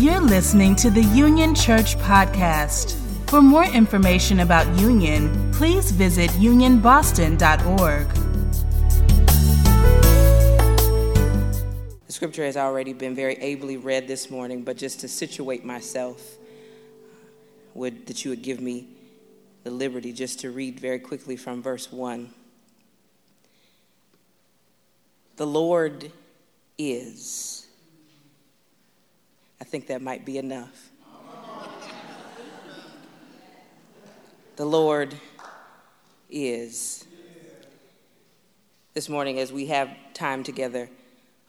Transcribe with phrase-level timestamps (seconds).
[0.00, 2.94] You're listening to the Union Church Podcast.
[3.28, 8.08] For more information about Union, please visit unionboston.org.
[12.06, 16.38] The scripture has already been very ably read this morning, but just to situate myself,
[17.74, 18.88] would that you would give me
[19.64, 22.32] the liberty just to read very quickly from verse 1.
[25.36, 26.10] The Lord
[26.78, 27.66] is.
[29.60, 30.90] I think that might be enough.
[34.56, 35.14] The Lord
[36.28, 37.04] is.
[38.94, 40.88] This morning, as we have time together,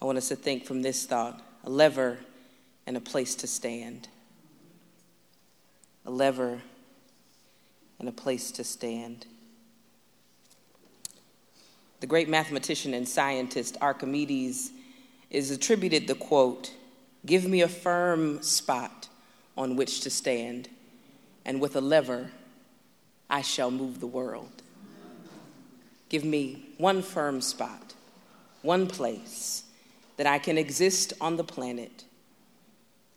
[0.02, 2.20] I want us to think from this thought a lever
[2.86, 4.08] and a place to stand.
[6.05, 6.62] A lever
[8.00, 9.26] and a place to stand.
[12.00, 14.72] The great mathematician and scientist Archimedes
[15.30, 16.74] is attributed the quote
[17.26, 19.08] Give me a firm spot
[19.58, 20.70] on which to stand,
[21.46, 22.32] and with a lever
[23.30, 24.62] I shall move the world.
[26.10, 27.94] Give me one firm spot,
[28.62, 29.63] one place
[30.18, 32.04] that I can exist on the planet.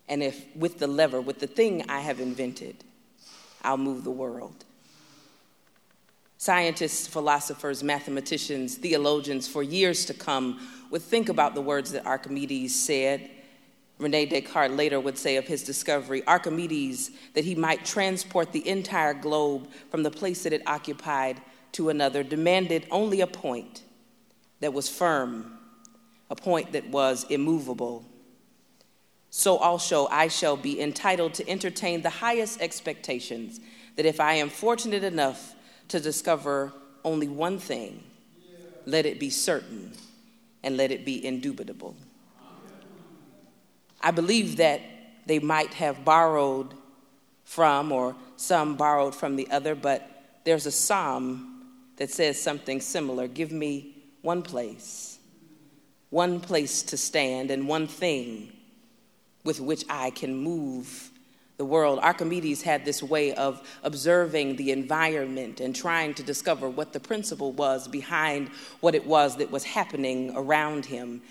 [0.09, 2.85] And if with the lever, with the thing I have invented,
[3.63, 4.65] I'll move the world.
[6.37, 12.75] Scientists, philosophers, mathematicians, theologians for years to come would think about the words that Archimedes
[12.75, 13.31] said.
[13.99, 19.15] Rene Descartes later would say of his discovery Archimedes that he might transport the entire
[19.15, 21.41] globe from the place that it occupied
[21.73, 23.83] to another demanded only a point
[24.61, 25.59] that was firm,
[26.31, 28.05] a point that was immovable.
[29.31, 33.61] So also I shall be entitled to entertain the highest expectations
[33.97, 35.55] that if I am fortunate enough
[35.89, 36.73] to discover
[37.05, 38.03] only one thing
[38.87, 39.93] let it be certain
[40.63, 41.97] and let it be indubitable.
[44.05, 44.83] I believe that
[45.27, 46.75] they might have borrowed
[47.45, 50.09] from, or some borrowed from the other, but
[50.45, 51.65] there's a psalm
[51.97, 55.19] that says something similar Give me one place,
[56.11, 58.53] one place to stand, and one thing
[59.43, 61.11] with which I can move
[61.57, 61.99] the world.
[62.01, 67.53] Archimedes had this way of observing the environment and trying to discover what the principle
[67.53, 68.49] was behind
[68.81, 71.23] what it was that was happening around him.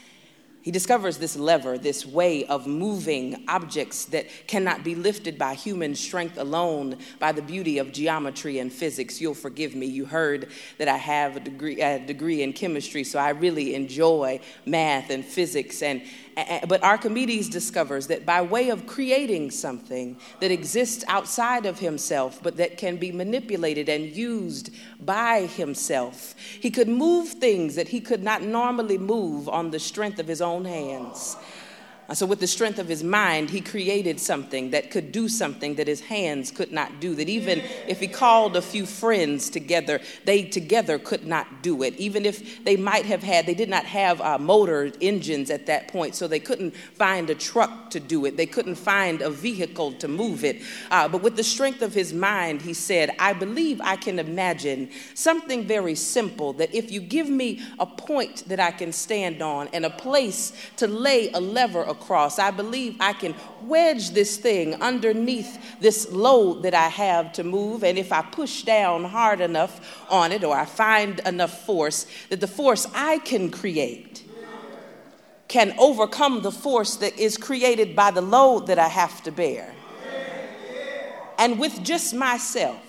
[0.63, 5.93] He discovers this lever, this way of moving objects that cannot be lifted by human
[5.93, 9.19] strength alone, by the beauty of geometry and physics.
[9.19, 9.87] You'll forgive me.
[9.87, 10.47] You heard
[10.77, 15.25] that I have a degree, a degree in chemistry, so I really enjoy math and
[15.25, 16.01] physics and,
[16.67, 22.57] but Archimedes discovers that by way of creating something that exists outside of himself, but
[22.57, 28.23] that can be manipulated and used by himself, he could move things that he could
[28.23, 31.35] not normally move on the strength of his own hands.
[32.09, 35.75] Uh, so, with the strength of his mind, he created something that could do something
[35.75, 37.15] that his hands could not do.
[37.15, 41.95] That even if he called a few friends together, they together could not do it.
[41.95, 45.87] Even if they might have had, they did not have uh, motor engines at that
[45.87, 48.35] point, so they couldn't find a truck to do it.
[48.35, 50.61] They couldn't find a vehicle to move it.
[50.91, 54.89] Uh, but with the strength of his mind, he said, I believe I can imagine
[55.13, 59.69] something very simple that if you give me a point that I can stand on
[59.71, 62.37] and a place to lay a lever across.
[62.37, 63.33] I believe I can
[63.63, 67.83] wedge this thing underneath this load that I have to move.
[67.85, 72.41] And if I push down hard enough on it or I find enough force, that
[72.41, 74.23] the force I can create
[75.47, 79.73] can overcome the force that is created by the load that I have to bear.
[81.37, 82.79] And with just myself,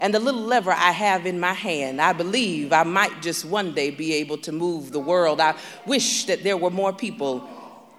[0.00, 3.74] and the little lever I have in my hand, I believe I might just one
[3.74, 5.40] day be able to move the world.
[5.40, 7.46] I wish that there were more people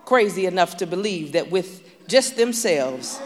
[0.10, 3.22] crazy enough to believe that with just themselves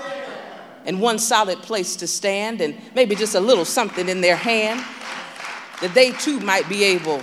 [0.85, 4.81] and one solid place to stand and maybe just a little something in their hand,
[5.79, 7.21] that they too might be able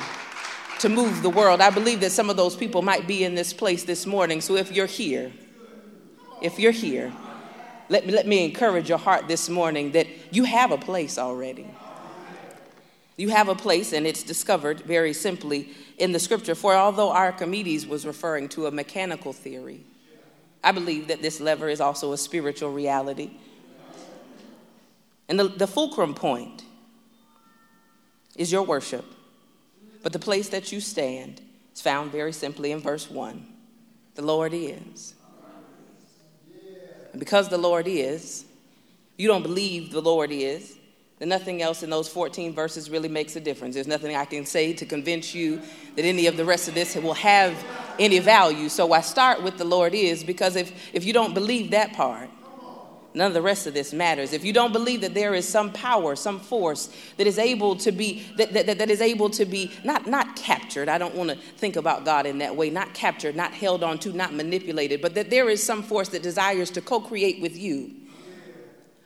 [0.78, 1.60] to move the world.
[1.60, 4.40] I believe that some of those people might be in this place this morning.
[4.40, 5.30] So if you're here,
[6.40, 7.12] if you're here,
[7.90, 11.66] let me, let me encourage your heart this morning that you have a place already.
[13.20, 15.68] You have a place, and it's discovered very simply
[15.98, 16.54] in the scripture.
[16.54, 19.84] For although Archimedes was referring to a mechanical theory,
[20.64, 23.32] I believe that this lever is also a spiritual reality.
[25.28, 26.64] And the, the fulcrum point
[28.36, 29.04] is your worship.
[30.02, 31.42] But the place that you stand
[31.74, 33.46] is found very simply in verse 1.
[34.14, 35.14] The Lord is.
[37.12, 38.46] And because the Lord is,
[39.18, 40.78] you don't believe the Lord is,
[41.28, 43.74] nothing else in those 14 verses really makes a difference.
[43.74, 45.60] There's nothing I can say to convince you
[45.96, 47.54] that any of the rest of this will have
[47.98, 48.70] any value.
[48.70, 52.30] So I start with the Lord is because if, if you don't believe that part,
[53.12, 54.32] none of the rest of this matters.
[54.32, 56.88] If you don't believe that there is some power, some force
[57.18, 60.88] that is able to be that, that, that is able to be not not captured.
[60.88, 63.98] I don't want to think about God in that way, not captured, not held on
[63.98, 67.90] to, not manipulated, but that there is some force that desires to co-create with you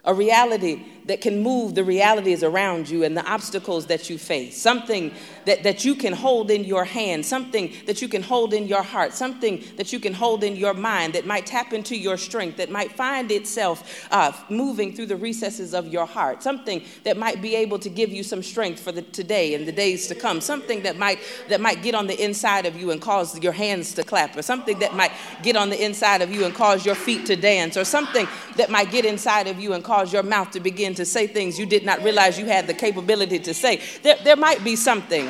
[0.05, 4.61] a reality that can move the realities around you and the obstacles that you face,
[4.61, 5.13] something
[5.45, 8.83] that, that you can hold in your hand, something that you can hold in your
[8.83, 12.57] heart, something that you can hold in your mind that might tap into your strength,
[12.57, 17.43] that might find itself uh, moving through the recesses of your heart, something that might
[17.43, 20.41] be able to give you some strength for the today and the days to come,
[20.41, 21.19] something that might
[21.49, 24.43] that might get on the inside of you and cause your hands to clap, or
[24.43, 25.13] something that might
[25.43, 28.71] get on the inside of you and cause your feet to dance, or something that
[28.71, 31.67] might get inside of you and cause your mouth to begin to say things you
[31.67, 33.81] did not realize you had the capability to say.
[34.03, 35.29] There, there might be something.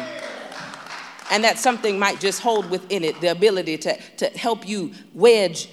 [1.31, 5.69] And that something might just hold within it the ability to, to help you wedge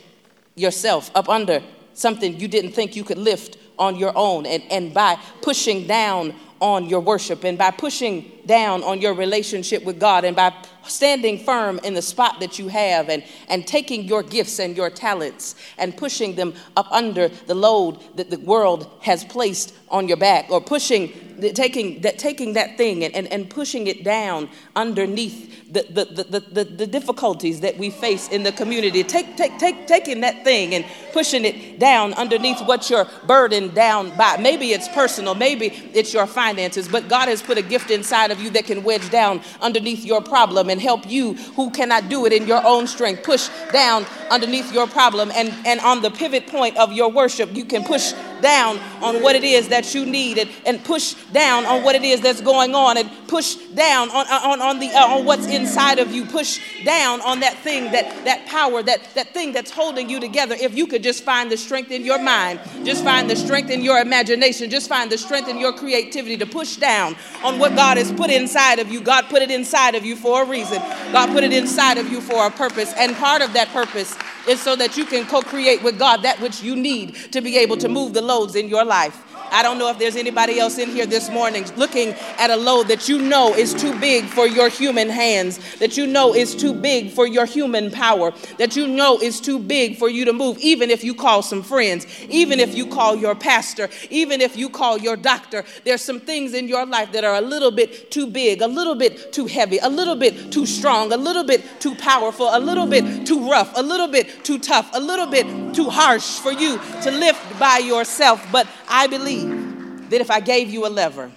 [0.56, 1.62] yourself up under
[1.94, 4.46] something you didn't think you could lift on your own.
[4.46, 9.84] And, and by pushing down on your worship and by pushing down on your relationship
[9.84, 10.54] with God and by
[10.86, 14.90] standing firm in the spot that you have and, and taking your gifts and your
[14.90, 20.18] talents and pushing them up under the load that the world has placed on your
[20.18, 21.12] back or pushing
[21.54, 26.40] taking that taking that thing and, and, and pushing it down underneath the, the, the,
[26.40, 29.04] the, the difficulties that we face in the community.
[29.04, 34.16] Take, take, take, taking that thing and pushing it down underneath what you're burdened down
[34.18, 34.38] by.
[34.38, 38.42] Maybe it's personal, maybe it's your finances, but God has put a gift inside of
[38.42, 42.34] you that can wedge down underneath your problem and help you who cannot do it
[42.34, 43.24] in your own strength.
[43.24, 47.66] Push down underneath your problem and, and on the pivot point of your worship, you
[47.66, 51.84] can push down on what it is that you need and, and push down on
[51.84, 55.26] what it is that's going on and push down on, on, on, the, uh, on
[55.26, 56.26] what's inside of you.
[56.26, 60.56] Push down on that thing, that, that power, that, that thing that's holding you together.
[60.60, 63.82] If you could just find the strength in your mind, just find the strength in
[63.82, 67.98] your imagination, just find the strength in your creativity to push down on what God
[67.98, 69.02] has put inside of you.
[69.02, 70.82] God put it inside of you for a reason.
[71.12, 72.94] God put it inside of you for a purpose.
[72.98, 74.16] And part of that purpose
[74.48, 77.58] is so that you can co create with God that which you need to be
[77.58, 79.31] able to move the loads in your life.
[79.52, 82.88] I don't know if there's anybody else in here this morning looking at a load
[82.88, 86.74] that you know is too big for your human hands, that you know is too
[86.74, 90.58] big for your human power, that you know is too big for you to move,
[90.60, 94.70] even if you call some friends, even if you call your pastor, even if you
[94.70, 95.66] call your doctor.
[95.84, 98.96] There's some things in your life that are a little bit too big, a little
[98.96, 102.88] bit too heavy, a little bit too strong, a little bit too powerful, a little
[102.88, 105.46] bit too rough, a little bit too tough, a little bit
[105.76, 108.46] too harsh for you to lift by yourself.
[108.52, 111.32] But I believe that if I gave you a lever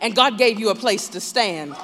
[0.00, 1.74] and God gave you a place to stand,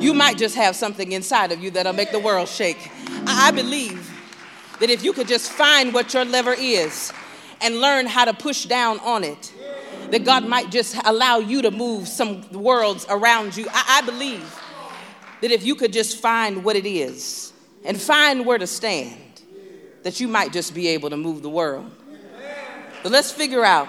[0.00, 2.90] you might just have something inside of you that'll make the world shake.
[3.26, 4.10] I believe
[4.80, 7.12] that if you could just find what your lever is
[7.60, 9.52] and learn how to push down on it,
[10.10, 13.68] that God might just allow you to move some worlds around you.
[13.70, 14.60] I, I believe
[15.40, 17.52] that if you could just find what it is
[17.84, 19.42] and find where to stand,
[20.02, 21.88] that you might just be able to move the world.
[23.02, 23.88] But let's figure out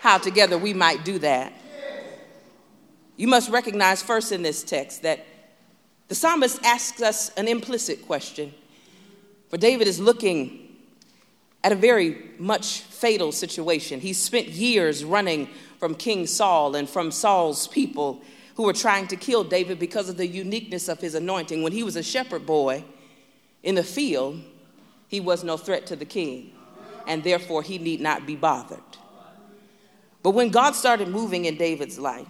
[0.00, 1.52] how together we might do that.
[3.16, 5.24] You must recognize first in this text that
[6.08, 8.52] the psalmist asks us an implicit question.
[9.48, 10.60] For David is looking
[11.62, 14.00] at a very much fatal situation.
[14.00, 18.22] He spent years running from King Saul and from Saul's people
[18.56, 21.62] who were trying to kill David because of the uniqueness of his anointing.
[21.62, 22.84] When he was a shepherd boy
[23.62, 24.40] in the field,
[25.08, 26.52] he was no threat to the king,
[27.06, 28.80] and therefore he need not be bothered.
[30.22, 32.26] But when God started moving in David's life,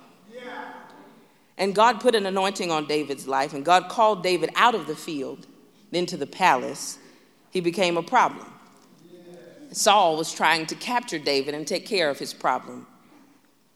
[1.56, 4.96] and God put an anointing on David's life, and God called David out of the
[4.96, 5.46] field
[5.92, 6.98] into the palace,
[7.50, 8.46] he became a problem.
[9.70, 12.86] Saul was trying to capture David and take care of his problem.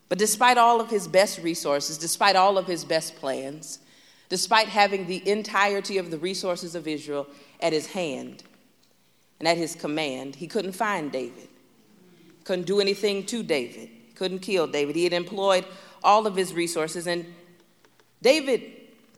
[0.09, 3.79] But despite all of his best resources, despite all of his best plans,
[4.29, 7.27] despite having the entirety of the resources of Israel
[7.61, 8.43] at his hand
[9.39, 11.49] and at his command, he couldn't find David,
[12.45, 14.97] couldn't do anything to David couldn't kill David.
[14.97, 15.65] He had employed
[16.03, 17.07] all of his resources.
[17.07, 17.25] And
[18.21, 18.63] David,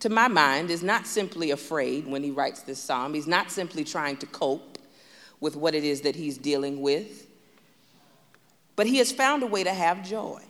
[0.00, 3.15] to my mind, is not simply afraid when he writes this psalm.
[3.15, 4.79] He's not simply trying to cope
[5.41, 7.27] with what it is that he's dealing with,
[8.77, 10.43] but he has found a way to have joy.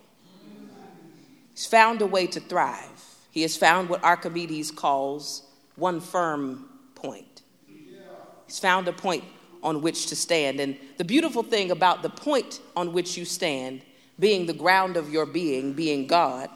[1.55, 3.05] He's found a way to thrive.
[3.31, 5.45] He has found what Archimedes calls
[5.77, 7.43] one firm point.
[8.47, 9.23] He's found a point
[9.63, 10.61] on which to stand.
[10.61, 13.83] And the beautiful thing about the point on which you stand
[14.19, 16.51] being the ground of your being, being God,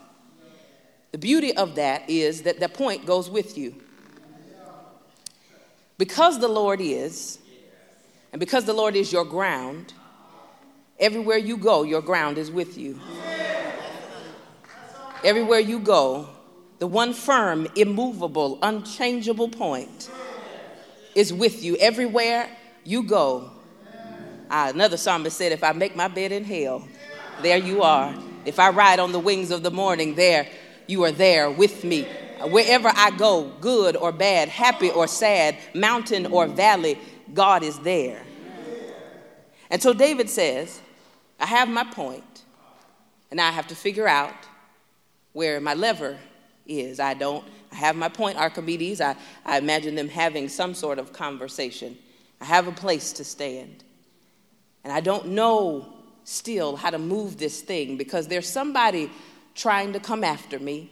[1.11, 3.75] the beauty of that is that the point goes with you.
[5.97, 7.39] Because the Lord is,
[8.33, 9.93] and because the Lord is your ground,
[10.99, 12.99] everywhere you go, your ground is with you.
[15.23, 16.29] Everywhere you go,
[16.79, 20.09] the one firm, immovable, unchangeable point
[21.15, 21.77] is with you.
[21.77, 22.49] Everywhere
[22.85, 23.51] you go.
[24.49, 26.87] Uh, another psalmist said, If I make my bed in hell,
[27.41, 28.15] there you are.
[28.45, 30.47] If I ride on the wings of the morning, there
[30.87, 32.07] you are there with me.
[32.43, 36.97] Wherever I go, good or bad, happy or sad, mountain or valley,
[37.33, 38.21] God is there.
[39.69, 40.79] And so David says,
[41.39, 42.43] I have my point,
[43.31, 44.35] and I have to figure out
[45.33, 46.17] where my lever
[46.67, 46.99] is.
[46.99, 47.43] I don't
[47.75, 49.01] I have my point, Archimedes.
[49.01, 51.97] I, I imagine them having some sort of conversation.
[52.45, 53.83] I have a place to stand.
[54.83, 55.91] And I don't know
[56.25, 59.09] still how to move this thing because there's somebody
[59.55, 60.91] trying to come after me.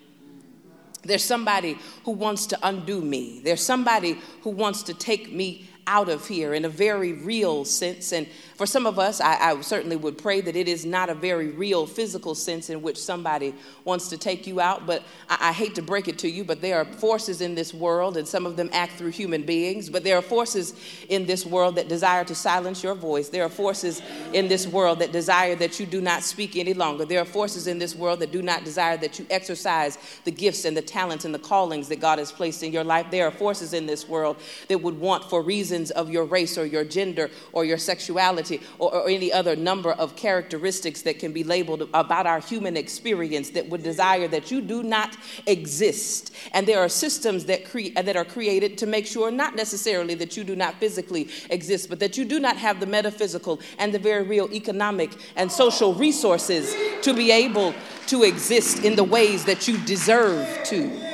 [1.03, 3.39] There's somebody who wants to undo me.
[3.43, 8.13] There's somebody who wants to take me out of here in a very real sense.
[8.13, 11.13] And for some of us, I, I, certainly would pray that it is not a
[11.13, 14.85] very real physical sense in which somebody wants to take you out.
[14.85, 17.73] But I, I hate to break it to you, but there are forces in this
[17.73, 19.89] world, and some of them act through human beings.
[19.89, 20.73] But there are forces
[21.09, 23.29] in this world that desire to silence your voice.
[23.29, 27.03] There are forces in this world that desire that you do not speak any longer.
[27.05, 30.63] There are forces in this world that do not desire that you exercise the gifts
[30.63, 33.07] and the talents and the callings that God has placed in your life.
[33.11, 34.37] There are forces in this world
[34.69, 38.93] that would want, for reasons of your race or your gender or your sexuality, or,
[38.93, 43.67] or any other number of characteristics that can be labeled about our human experience that
[43.69, 46.33] would desire that you do not exist.
[46.51, 50.37] And there are systems that, cre- that are created to make sure not necessarily that
[50.37, 53.99] you do not physically exist, but that you do not have the metaphysical and the
[53.99, 57.73] very real economic and social resources to be able
[58.07, 61.12] to exist in the ways that you deserve to.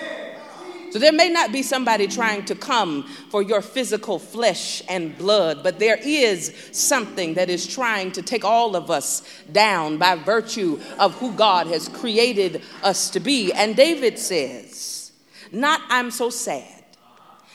[0.92, 5.64] So there may not be somebody trying to come for your physical flesh and blood,
[5.64, 10.80] but there is something that is trying to take all of us down by virtue
[10.98, 13.52] of who God has created us to be.
[13.54, 15.12] And David says,
[15.52, 16.84] Not I'm so sad,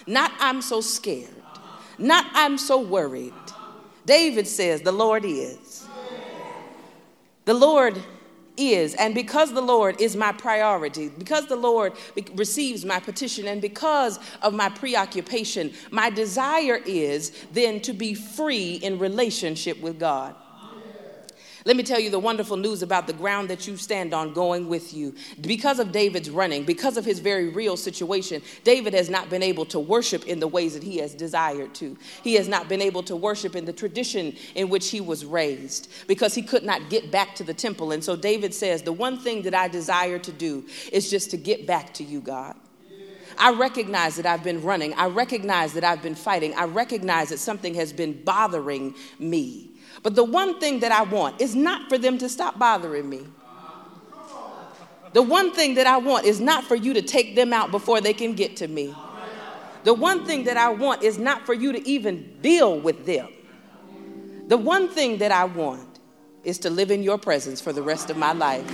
[0.06, 1.30] not I'm so scared,
[1.98, 3.32] not I'm so worried.
[4.06, 5.86] David says, The Lord is.
[7.46, 8.02] The Lord
[8.56, 8.94] is.
[8.94, 11.92] And because the Lord is my priority, because the Lord
[12.34, 18.74] receives my petition, and because of my preoccupation, my desire is then to be free
[18.74, 20.34] in relationship with God.
[21.66, 24.68] Let me tell you the wonderful news about the ground that you stand on going
[24.68, 25.14] with you.
[25.40, 29.64] Because of David's running, because of his very real situation, David has not been able
[29.66, 31.96] to worship in the ways that he has desired to.
[32.22, 35.90] He has not been able to worship in the tradition in which he was raised
[36.06, 37.92] because he could not get back to the temple.
[37.92, 41.38] And so David says, The one thing that I desire to do is just to
[41.38, 42.56] get back to you, God.
[43.38, 44.92] I recognize that I've been running.
[44.94, 46.54] I recognize that I've been fighting.
[46.54, 49.73] I recognize that something has been bothering me.
[50.04, 53.22] But the one thing that I want is not for them to stop bothering me.
[55.14, 58.02] The one thing that I want is not for you to take them out before
[58.02, 58.94] they can get to me.
[59.84, 63.28] The one thing that I want is not for you to even deal with them.
[64.48, 66.00] The one thing that I want
[66.42, 68.68] is to live in your presence for the rest of my life.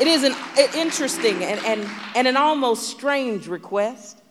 [0.00, 0.36] It is an
[0.76, 4.22] interesting and, and, and an almost strange request.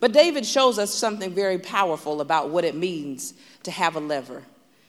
[0.00, 4.42] But David shows us something very powerful about what it means to have a lever.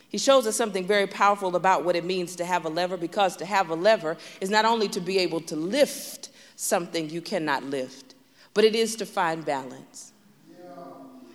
[0.09, 3.35] He shows us something very powerful about what it means to have a lever because
[3.38, 7.63] to have a lever is not only to be able to lift something you cannot
[7.63, 8.15] lift,
[8.53, 10.11] but it is to find balance.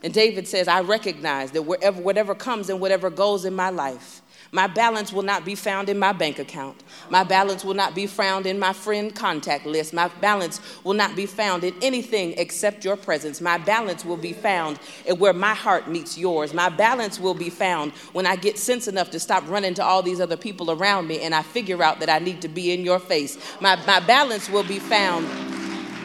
[0.03, 4.14] And David says, I recognize that wherever, whatever comes and whatever goes in my life,
[4.55, 6.81] my balance will not be found in my bank account.
[7.11, 9.93] My balance will not be found in my friend contact list.
[9.93, 13.41] My balance will not be found in anything except your presence.
[13.41, 14.79] My balance will be found
[15.19, 16.55] where my heart meets yours.
[16.55, 20.03] My balance will be found when I get sense enough to stop running to all
[20.03, 22.85] these other people around me and I figure out that I need to be in
[22.85, 23.37] your face.
[23.61, 25.27] My, my balance will be found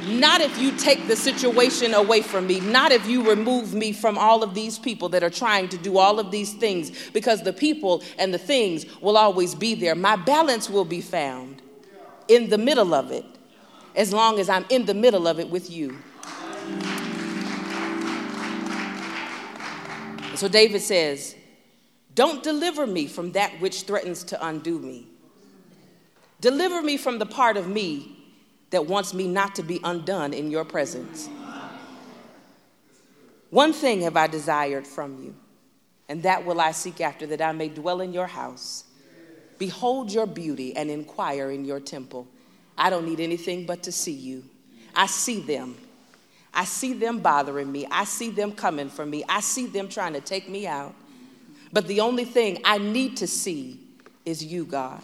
[0.09, 4.17] not if you take the situation away from me, not if you remove me from
[4.17, 7.53] all of these people that are trying to do all of these things, because the
[7.53, 9.95] people and the things will always be there.
[9.95, 11.61] My balance will be found
[12.27, 13.25] in the middle of it,
[13.95, 15.97] as long as I'm in the middle of it with you.
[20.35, 21.35] So David says,
[22.15, 25.07] Don't deliver me from that which threatens to undo me.
[26.39, 28.18] Deliver me from the part of me
[28.69, 31.29] that wants me not to be undone in your presence.
[33.49, 35.35] One thing have I desired from you,
[36.07, 38.85] and that will I seek after, that I may dwell in your house
[39.59, 42.27] Behold your beauty and inquire in your temple.
[42.77, 44.45] I don't need anything but to see you.
[44.95, 45.77] I see them.
[46.53, 47.85] I see them bothering me.
[47.91, 49.23] I see them coming for me.
[49.27, 50.95] I see them trying to take me out.
[51.71, 53.81] But the only thing I need to see
[54.25, 55.03] is you, God.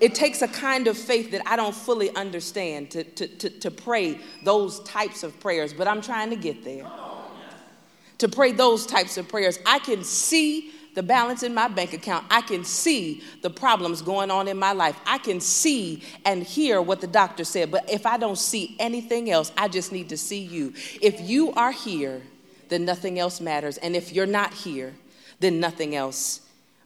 [0.00, 3.70] It takes a kind of faith that I don't fully understand to, to, to, to
[3.70, 6.90] pray those types of prayers, but I'm trying to get there.
[8.18, 9.58] To pray those types of prayers.
[9.64, 12.26] I can see the balance in my bank account.
[12.30, 14.98] I can see the problems going on in my life.
[15.06, 17.70] I can see and hear what the doctor said.
[17.70, 20.74] But if I don't see anything else, I just need to see you.
[21.00, 22.22] If you are here,
[22.68, 23.78] then nothing else matters.
[23.78, 24.94] And if you're not here,
[25.38, 26.40] then nothing else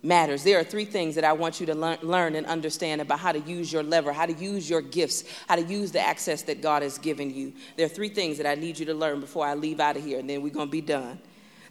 [0.04, 0.44] matters.
[0.44, 3.32] There are three things that I want you to learn, learn, and understand about how
[3.32, 6.60] to use your lever, how to use your gifts, how to use the access that
[6.60, 7.52] God has given you.
[7.76, 10.04] There are three things that I need you to learn before I leave out of
[10.04, 11.18] here, and then we're going to be done.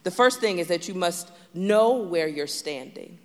[0.02, 3.18] The first thing is that you must know where you're standing.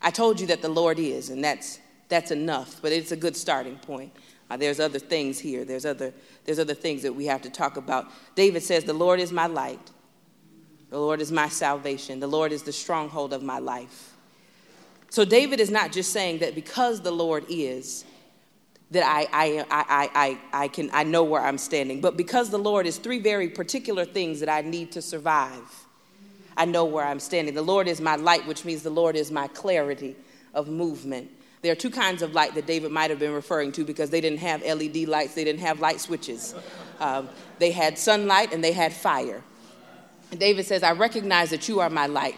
[0.00, 3.36] I told you that the Lord is, and that's, that's enough, but it's a good
[3.36, 4.12] starting point.
[4.50, 5.64] Uh, there's other things here.
[5.64, 6.12] There's other,
[6.44, 8.06] there's other things that we have to talk about.
[8.34, 9.90] David says, The Lord is my light.
[10.90, 12.20] The Lord is my salvation.
[12.20, 14.14] The Lord is the stronghold of my life.
[15.10, 18.04] So David is not just saying that because the Lord is,
[18.90, 22.00] that I, I, I, I, I, can I know where I'm standing.
[22.00, 25.86] But because the Lord is three very particular things that I need to survive,
[26.56, 27.54] I know where I'm standing.
[27.54, 30.16] The Lord is my light, which means the Lord is my clarity
[30.54, 31.30] of movement.
[31.60, 34.20] There are two kinds of light that David might have been referring to because they
[34.20, 36.54] didn't have LED lights, they didn't have light switches.
[37.00, 37.28] Um,
[37.58, 39.42] they had sunlight and they had fire.
[40.36, 42.36] David says, I recognize that you are my light,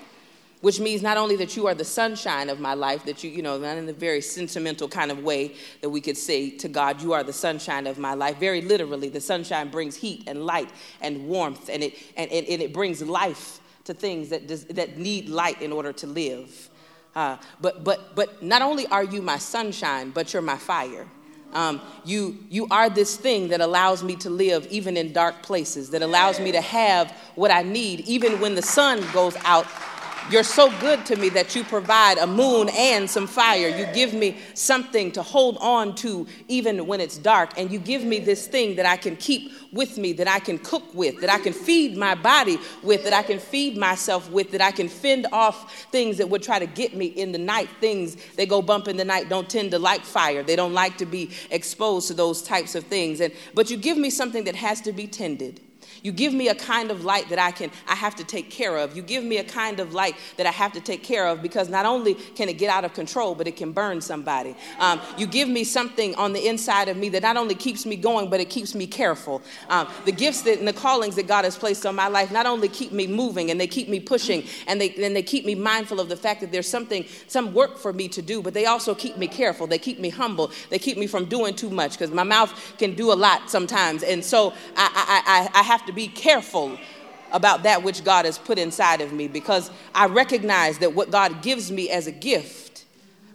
[0.61, 3.43] which means not only that you are the sunshine of my life, that you, you
[3.43, 7.03] know, not in a very sentimental kind of way that we could say to God,
[7.03, 8.39] you are the sunshine of my life.
[8.39, 10.71] Very literally, the sunshine brings heat and light
[11.01, 14.99] and warmth, and it, and, and, and it brings life to things that, does, that
[14.99, 16.69] need light in order to live.
[17.17, 21.07] Uh, but, but, but not only are you my sunshine, but you're my fire.
[21.53, 25.91] Um, you, you are this thing that allows me to live even in dark places,
[25.91, 29.67] that allows me to have what I need even when the sun goes out
[30.31, 33.69] you're so good to me that you provide a moon and some fire.
[33.69, 37.59] You give me something to hold on to even when it's dark.
[37.59, 40.59] And you give me this thing that I can keep with me, that I can
[40.59, 44.51] cook with, that I can feed my body with, that I can feed myself with,
[44.53, 47.69] that I can fend off things that would try to get me in the night.
[47.81, 50.43] Things that go bump in the night don't tend to like fire.
[50.43, 53.21] They don't like to be exposed to those types of things.
[53.21, 55.61] And, but you give me something that has to be tended.
[56.03, 58.77] You give me a kind of light that I can I have to take care
[58.77, 58.97] of.
[58.97, 61.69] You give me a kind of light that I have to take care of because
[61.69, 64.55] not only can it get out of control, but it can burn somebody.
[64.79, 67.97] Um, you give me something on the inside of me that not only keeps me
[67.97, 69.43] going, but it keeps me careful.
[69.69, 72.47] Um, the gifts that, and the callings that God has placed on my life not
[72.47, 75.55] only keep me moving and they keep me pushing and they and they keep me
[75.55, 78.67] mindful of the fact that there's something some work for me to do, but they
[78.67, 79.67] also keep me careful.
[79.67, 80.51] They keep me humble.
[80.71, 84.03] They keep me from doing too much because my mouth can do a lot sometimes,
[84.03, 84.89] and so I,
[85.27, 86.79] I, I, I have to to be careful
[87.33, 91.43] about that which God has put inside of me because I recognize that what God
[91.43, 92.85] gives me as a gift,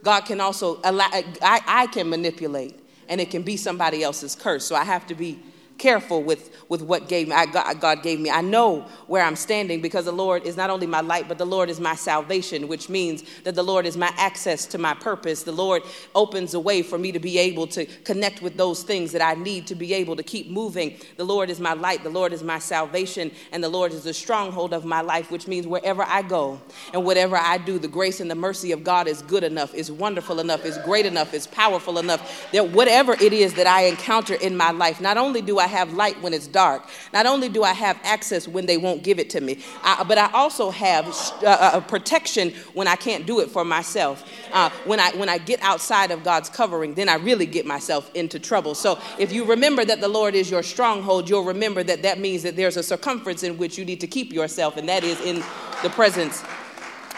[0.03, 4.65] God can also allow, I, I can manipulate and it can be somebody else's curse.
[4.65, 5.39] So I have to be
[5.77, 8.29] careful with, with what gave me, I, God, God gave me.
[8.29, 11.45] I know where I'm standing because the Lord is not only my light, but the
[11.45, 15.43] Lord is my salvation, which means that the Lord is my access to my purpose.
[15.43, 15.83] The Lord
[16.13, 19.35] opens a way for me to be able to connect with those things that I
[19.35, 20.97] need to be able to keep moving.
[21.17, 24.13] The Lord is my light, the Lord is my salvation, and the Lord is the
[24.13, 26.61] stronghold of my life, which means wherever I go
[26.93, 29.91] and whatever I do, the grace and the mercy of God is good enough, is
[29.91, 34.35] wonderful enough, is great enough, is powerful enough that whatever it is that I encounter
[34.35, 36.83] in my life, not only do I I have light when it's dark.
[37.11, 40.19] Not only do I have access when they won't give it to me, I, but
[40.19, 41.07] I also have
[41.41, 44.23] uh, uh, protection when I can't do it for myself.
[44.53, 48.11] Uh, when, I, when I get outside of God's covering, then I really get myself
[48.13, 48.75] into trouble.
[48.75, 52.43] So if you remember that the Lord is your stronghold, you'll remember that that means
[52.43, 55.37] that there's a circumference in which you need to keep yourself, and that is in
[55.81, 56.43] the presence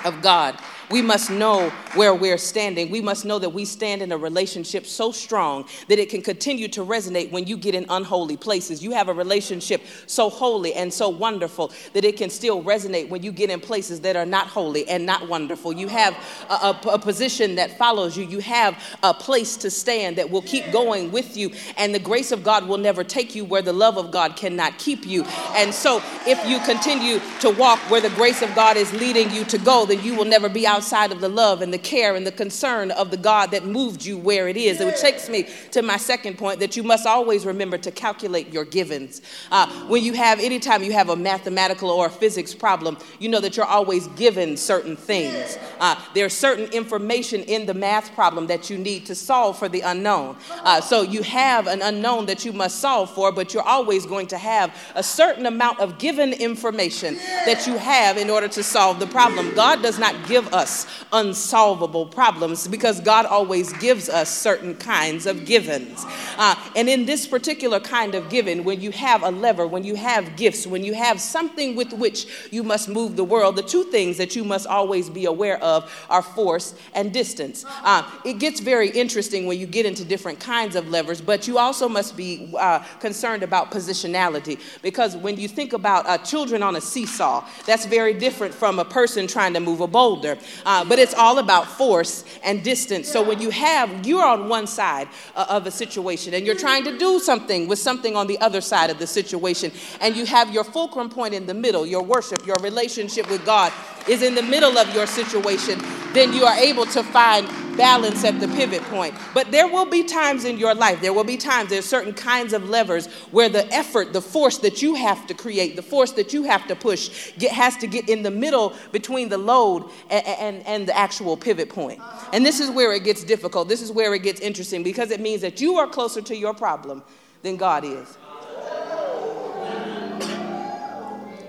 [0.05, 0.57] of God.
[0.89, 2.89] We must know where we're standing.
[2.89, 6.69] We must know that we stand in a relationship so strong that it can continue
[6.69, 8.81] to resonate when you get in unholy places.
[8.81, 13.21] You have a relationship so holy and so wonderful that it can still resonate when
[13.21, 15.73] you get in places that are not holy and not wonderful.
[15.73, 16.15] You have
[16.49, 20.41] a, a, a position that follows you, you have a place to stand that will
[20.41, 23.73] keep going with you, and the grace of God will never take you where the
[23.73, 25.25] love of God cannot keep you.
[25.49, 29.43] And so, if you continue to walk where the grace of God is leading you
[29.45, 32.13] to go, then you will never be out outside of the love and the care
[32.13, 34.79] and the concern of the God that moved you where it is.
[34.79, 38.63] It takes me to my second point that you must always remember to calculate your
[38.63, 39.23] givens.
[39.51, 43.39] Uh, when you have, anytime you have a mathematical or a physics problem, you know
[43.39, 45.57] that you're always given certain things.
[45.79, 49.81] Uh, there's certain information in the math problem that you need to solve for the
[49.81, 50.35] unknown.
[50.51, 54.27] Uh, so you have an unknown that you must solve for, but you're always going
[54.27, 58.99] to have a certain amount of given information that you have in order to solve
[58.99, 59.55] the problem.
[59.55, 60.66] God does not give us
[61.11, 66.05] unsolvable problems because God always gives us certain kinds of givens.
[66.37, 69.95] Uh, and in this particular kind of giving, when you have a lever, when you
[69.95, 73.83] have gifts, when you have something with which you must move the world, the two
[73.85, 77.65] things that you must always be aware of are force and distance.
[77.83, 81.57] Uh, it gets very interesting when you get into different kinds of levers, but you
[81.57, 86.75] also must be uh, concerned about positionality because when you think about uh, children on
[86.75, 90.37] a seesaw, that's very different from a person trying to move a boulder.
[90.65, 93.07] Uh, but it's all about force and distance.
[93.07, 96.83] So when you have, you're on one side uh, of a situation and you're trying
[96.85, 100.53] to do something with something on the other side of the situation, and you have
[100.53, 103.71] your fulcrum point in the middle, your worship, your relationship with God
[104.07, 105.79] is in the middle of your situation,
[106.13, 109.13] then you are able to find balance at the pivot point.
[109.33, 112.51] But there will be times in your life, there will be times, there's certain kinds
[112.51, 116.33] of levers where the effort, the force that you have to create, the force that
[116.33, 120.25] you have to push, get, has to get in the middle between the load and,
[120.25, 122.01] and, and the actual pivot point.
[122.33, 123.69] And this is where it gets difficult.
[123.69, 126.53] This is where it gets interesting because it means that you are closer to your
[126.53, 127.03] problem
[127.43, 128.17] than God is.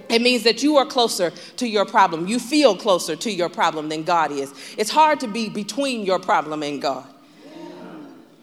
[0.09, 2.27] It means that you are closer to your problem.
[2.27, 4.53] You feel closer to your problem than God is.
[4.79, 7.07] It's hard to be between your problem and God.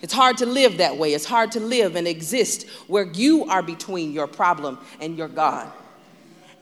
[0.02, 1.14] It's hard to live that way.
[1.14, 5.72] It's hard to live and exist where you are between your problem and your God.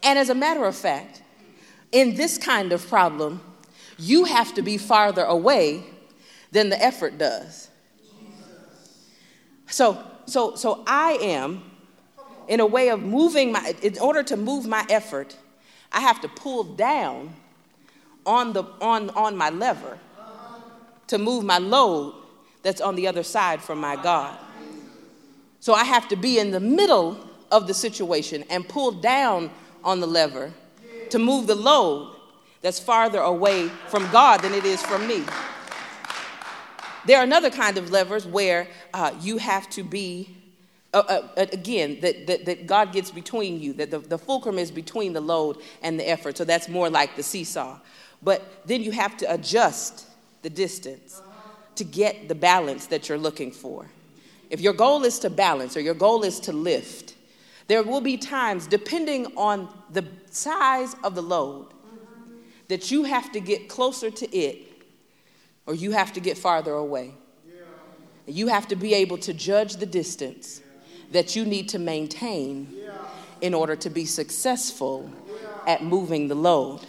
[0.02, 1.22] And as a matter of fact,
[1.92, 3.42] in this kind of problem,
[3.98, 5.84] you have to be farther away
[6.52, 7.70] than the effort does.
[9.68, 11.64] So, so, so I am
[12.48, 15.38] in a way of moving my, in order to move my effort,
[15.92, 17.36] I have to pull down
[18.26, 19.98] on, the, on, on my lever
[21.08, 22.16] to move my load
[22.62, 24.38] that's on the other side from my God.
[25.60, 27.18] So I have to be in the middle
[27.52, 29.50] of the situation and pull down
[29.84, 30.52] on the lever
[31.10, 32.16] to move the load
[32.62, 35.24] that's farther away from God than it is from me.
[37.06, 40.36] There are another kind of levers where uh, you have to be
[40.94, 44.60] uh, uh, uh, again, that, that, that, God gets between you, that the, the fulcrum
[44.60, 46.38] is between the load and the effort.
[46.38, 47.80] So that's more like the seesaw.
[48.22, 50.08] But then you have to adjust
[50.44, 51.22] the distance
[51.76, 53.90] to get the balance that you're looking for.
[54.52, 57.16] If your goal is to balance or your goal is to lift,
[57.68, 61.68] there will be times, depending on the size of the load,
[62.68, 64.68] that you have to get closer to it
[65.66, 67.16] or you have to get farther away.
[68.28, 70.62] You have to be able to judge the distance
[71.14, 72.68] that you need to maintain
[73.42, 75.10] in order to be successful
[75.66, 76.82] at moving the load.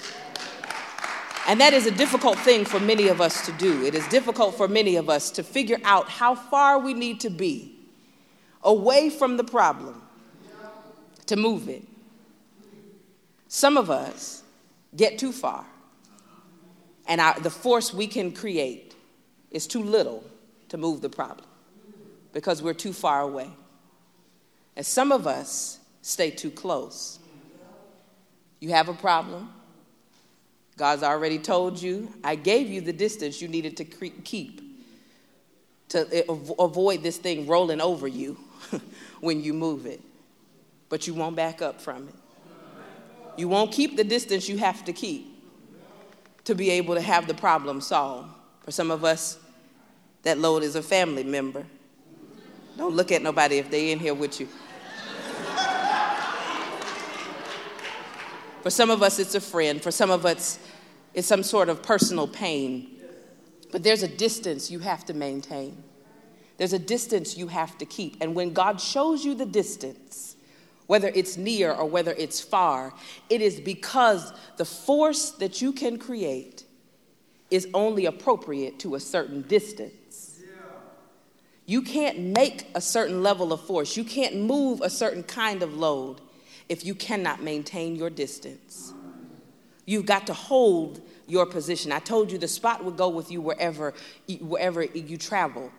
[1.46, 3.84] And that is a difficult thing for many of us to do.
[3.84, 7.30] It is difficult for many of us to figure out how far we need to
[7.30, 7.76] be
[8.62, 10.00] away from the problem
[11.26, 11.82] to move it.
[13.48, 14.42] Some of us
[14.96, 15.66] get too far,
[17.06, 18.94] and our, the force we can create
[19.50, 20.24] is too little
[20.70, 21.46] to move the problem
[22.32, 23.50] because we're too far away.
[24.76, 27.18] And some of us stay too close.
[28.60, 29.52] You have a problem.
[30.76, 34.60] God's already told you, I gave you the distance you needed to keep
[35.90, 36.22] to eh,
[36.58, 38.36] avoid this thing rolling over you
[39.20, 40.00] when you move it.
[40.88, 42.14] But you won't back up from it.
[43.36, 45.30] You won't keep the distance you have to keep
[46.44, 48.28] to be able to have the problem solved.
[48.64, 49.38] For some of us,
[50.22, 51.64] that load is a family member.
[52.76, 54.48] Don't look at nobody if they're in here with you.
[58.64, 59.82] For some of us, it's a friend.
[59.82, 60.58] For some of us,
[61.12, 62.96] it's some sort of personal pain.
[63.70, 65.84] But there's a distance you have to maintain.
[66.56, 68.16] There's a distance you have to keep.
[68.22, 70.36] And when God shows you the distance,
[70.86, 72.94] whether it's near or whether it's far,
[73.28, 76.64] it is because the force that you can create
[77.50, 80.40] is only appropriate to a certain distance.
[81.66, 85.74] You can't make a certain level of force, you can't move a certain kind of
[85.74, 86.22] load
[86.68, 88.92] if you cannot maintain your distance.
[89.86, 91.92] You've got to hold your position.
[91.92, 93.94] I told you the spot would go with you wherever,
[94.40, 95.70] wherever you travel.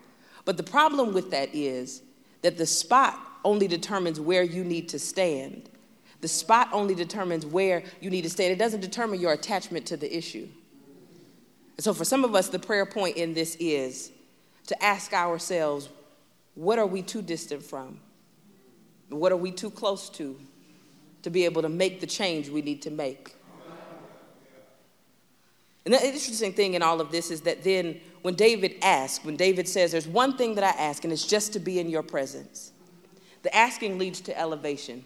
[0.43, 2.03] But the problem with that is
[2.41, 5.69] that the spot only determines where you need to stand.
[6.21, 8.51] The spot only determines where you need to stand.
[8.51, 10.47] It doesn't determine your attachment to the issue.
[11.77, 14.11] And So, for some of us, the prayer point in this is
[14.67, 15.89] to ask ourselves
[16.55, 17.99] what are we too distant from?
[19.09, 20.39] What are we too close to
[21.25, 23.35] to be able to make the change we need to make?
[25.83, 29.35] And the interesting thing in all of this is that then when David asks, when
[29.35, 32.03] David says, There's one thing that I ask, and it's just to be in your
[32.03, 32.71] presence,
[33.41, 35.03] the asking leads to elevation.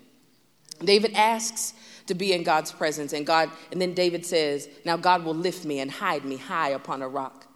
[0.84, 1.74] David asks
[2.08, 5.64] to be in God's presence, and God, and then David says, Now God will lift
[5.64, 7.48] me and hide me high upon a rock.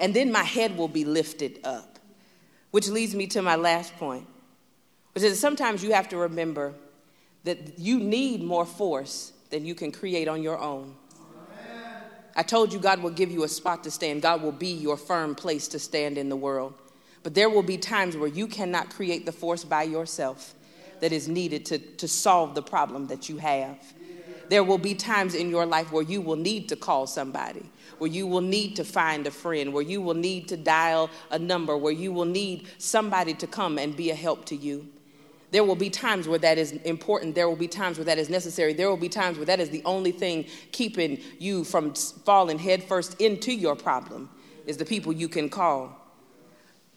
[0.00, 1.98] And then my head will be lifted up.
[2.70, 4.26] Which leads me to my last point,
[5.12, 6.74] which is sometimes you have to remember
[7.48, 10.94] that you need more force than you can create on your own.
[12.36, 14.22] I told you God will give you a spot to stand.
[14.22, 16.74] God will be your firm place to stand in the world.
[17.24, 20.54] But there will be times where you cannot create the force by yourself
[21.00, 23.78] that is needed to, to solve the problem that you have.
[24.48, 27.64] There will be times in your life where you will need to call somebody,
[27.98, 31.38] where you will need to find a friend, where you will need to dial a
[31.38, 34.88] number, where you will need somebody to come and be a help to you.
[35.50, 37.34] There will be times where that is important.
[37.34, 38.74] There will be times where that is necessary.
[38.74, 43.20] There will be times where that is the only thing keeping you from falling headfirst
[43.20, 44.28] into your problem,
[44.66, 45.94] is the people you can call.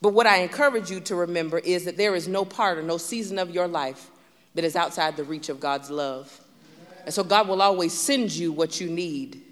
[0.01, 2.97] But what I encourage you to remember is that there is no part or no
[2.97, 4.09] season of your life
[4.55, 6.41] that is outside the reach of God's love.
[7.05, 9.43] And so God will always send you what you need.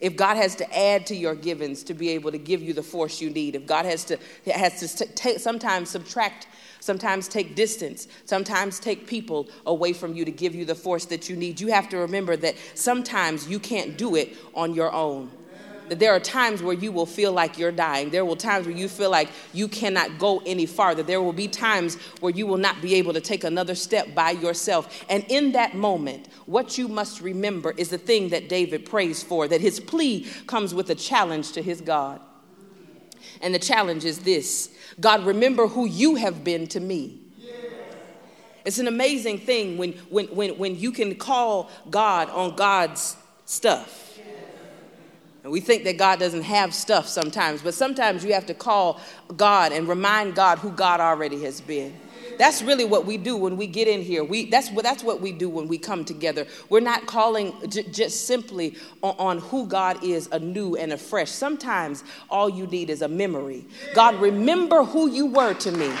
[0.00, 2.82] If God has to add to your givens to be able to give you the
[2.82, 4.18] force you need, if God has to
[4.52, 6.48] has to t- sometimes subtract
[6.82, 11.28] sometimes take distance, sometimes take people away from you to give you the force that
[11.28, 11.60] you need.
[11.60, 15.30] You have to remember that sometimes you can't do it on your own.
[15.88, 18.10] That there are times where you will feel like you're dying.
[18.10, 21.04] There will times where you feel like you cannot go any farther.
[21.04, 24.32] There will be times where you will not be able to take another step by
[24.32, 25.04] yourself.
[25.08, 29.46] And in that moment, what you must remember is the thing that David prays for,
[29.46, 32.20] that his plea comes with a challenge to his God.
[33.42, 37.18] And the challenge is this God, remember who you have been to me.
[38.64, 44.18] It's an amazing thing when, when, when, when you can call God on God's stuff.
[45.42, 49.00] And we think that God doesn't have stuff sometimes, but sometimes you have to call
[49.36, 51.98] God and remind God who God already has been.
[52.38, 54.24] That's really what we do when we get in here.
[54.24, 56.46] We, that's, what, that's what we do when we come together.
[56.68, 61.30] We're not calling j- just simply on, on who God is anew and afresh.
[61.30, 63.64] Sometimes all you need is a memory.
[63.94, 65.92] God, remember who you were to me.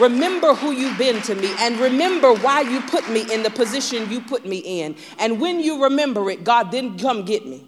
[0.00, 4.10] Remember who you've been to me and remember why you put me in the position
[4.10, 4.96] you put me in.
[5.18, 7.64] And when you remember it, God, then come get me.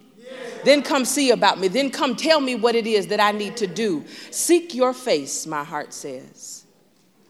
[0.65, 1.69] Then come see about me.
[1.69, 4.03] Then come tell me what it is that I need to do.
[4.31, 6.66] Seek your face, my heart says.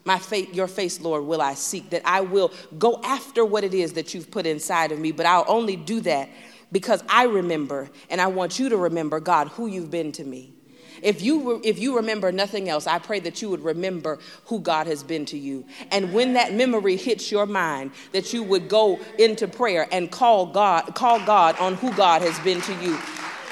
[0.07, 3.73] My faith, your face, Lord, will I seek, that I will go after what it
[3.73, 6.29] is that you've put inside of me, but I'll only do that
[6.71, 10.53] because I remember, and I want you to remember, God, who you've been to me.
[11.01, 14.87] If you, if you remember nothing else, I pray that you would remember who God
[14.87, 15.65] has been to you.
[15.91, 20.45] And when that memory hits your mind, that you would go into prayer and call
[20.45, 22.97] God, call God on who God has been to you.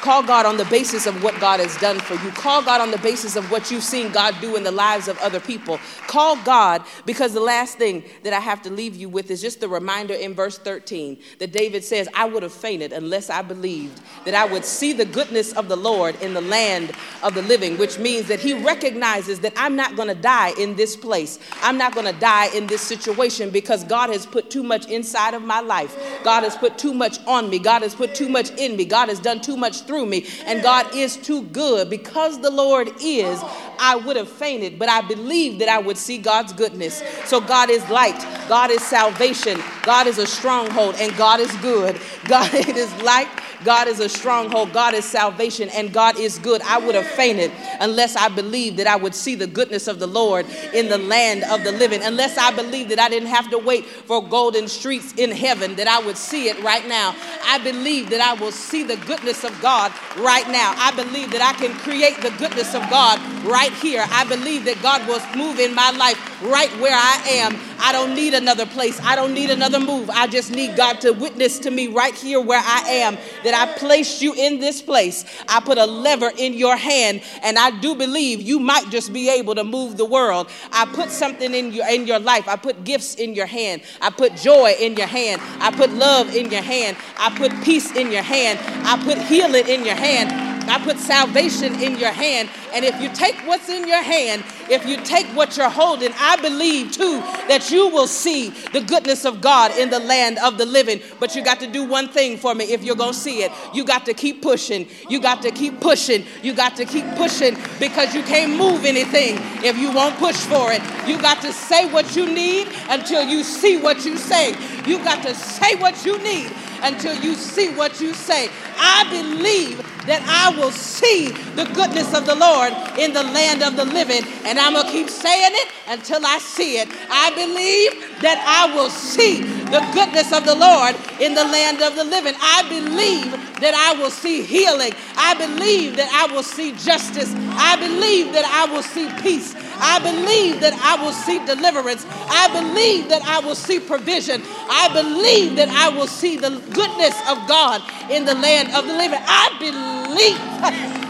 [0.05, 2.29] Call God on the basis of what God has done for you.
[2.29, 5.17] Call God on the basis of what you've seen God do in the lives of
[5.17, 5.79] other people.
[6.05, 9.61] Call God because the last thing that I have to leave you with is just
[9.61, 13.99] the reminder in verse 13 that David says, I would have fainted unless I believed
[14.25, 16.91] that I would see the goodness of the Lord in the land
[17.23, 20.75] of the living, which means that he recognizes that I'm not going to die in
[20.75, 21.39] this place.
[21.63, 25.33] I'm not going to die in this situation because God has put too much inside
[25.33, 25.97] of my life.
[26.23, 27.57] God has put too much on me.
[27.57, 28.85] God has put too much in me.
[28.85, 30.27] God has done too much through through me.
[30.45, 31.89] And God is too good.
[31.89, 33.41] Because the Lord is,
[33.79, 37.01] I would have fainted, but I believed that I would see God's goodness.
[37.25, 41.99] So God is light, God is salvation, God is a stronghold, and God is good.
[42.27, 43.27] God it is light,
[43.63, 46.61] God is a stronghold, God is salvation, and God is good.
[46.63, 50.07] I would have fainted unless I believed that I would see the goodness of the
[50.07, 53.57] Lord in the land of the living, unless I believed that I didn't have to
[53.57, 57.15] wait for golden streets in heaven, that I would see it right now.
[57.43, 59.91] I believe that I will see the goodness of God
[60.23, 60.73] right now.
[60.77, 64.05] I believe that I can create the goodness of God right here.
[64.07, 67.59] I believe that God will move in my life right where I am.
[67.79, 68.99] I don't need another place.
[69.01, 70.09] I don't need another move.
[70.09, 73.77] I just need God to witness to me right here where I am that I
[73.77, 75.25] placed you in this place.
[75.47, 79.29] I put a lever in your hand and I do believe you might just be
[79.29, 80.49] able to move the world.
[80.71, 82.47] I put something in your in your life.
[82.47, 83.81] I put gifts in your hand.
[84.01, 85.41] I put joy in your hand.
[85.59, 86.97] I put love in your hand.
[87.17, 88.59] I put peace in your hand.
[88.85, 90.44] I put healing in your hand.
[90.67, 92.49] I put salvation in your hand.
[92.73, 96.37] And if you take what's in your hand, if you take what you're holding, I
[96.37, 100.65] believe too that you will see the goodness of God in the land of the
[100.65, 101.01] living.
[101.19, 103.51] But you got to do one thing for me if you're going to see it.
[103.73, 104.87] You got to keep pushing.
[105.09, 106.25] You got to keep pushing.
[106.41, 110.71] You got to keep pushing because you can't move anything if you won't push for
[110.71, 110.81] it.
[111.07, 114.55] You got to say what you need until you see what you say.
[114.85, 116.51] You got to say what you need
[116.81, 118.49] until you see what you say.
[118.77, 123.75] I believe that I will see the goodness of the Lord in the land of
[123.75, 126.87] the living, and I'm going to keep saying it until I see it.
[127.09, 131.95] I believe that I will see the goodness of the Lord in the land of
[131.95, 132.33] the living.
[132.37, 134.93] I believe that I will see healing.
[135.17, 137.33] I believe that I will see justice.
[137.57, 139.55] I believe that I will see peace.
[139.77, 142.05] I believe that I will see deliverance.
[142.29, 144.41] I believe that I will see provision.
[144.69, 148.93] I believe that I will see the goodness of God in the land of the
[148.93, 149.19] living.
[149.25, 150.39] I believe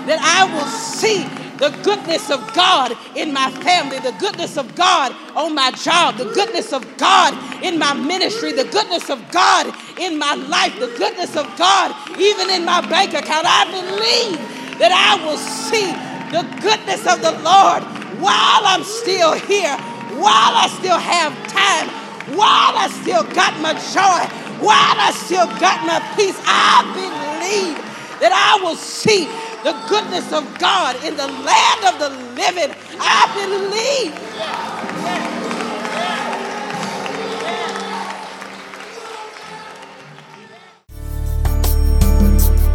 [0.08, 1.24] that I will see
[1.58, 6.26] the goodness of God in my family, the goodness of God on my job, the
[6.34, 11.36] goodness of God in my ministry, the goodness of God in my life, the goodness
[11.36, 13.46] of God even in my bank account.
[13.48, 14.38] I believe
[14.80, 15.92] that I will see
[16.32, 17.84] the goodness of the Lord
[18.20, 19.76] while I'm still here,
[20.20, 21.88] while I still have time,
[22.36, 24.22] while I still got my joy,
[24.60, 26.40] while I still got my peace.
[26.46, 27.78] I believe
[28.20, 29.26] that I will see
[29.64, 32.76] the goodness of God in the land of the living.
[33.00, 34.14] I believe.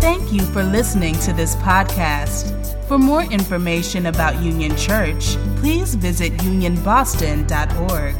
[0.00, 2.56] Thank you for listening to this podcast.
[2.88, 8.14] For more information about Union Church, please visit unionboston.org.